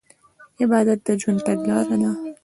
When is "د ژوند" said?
1.05-1.39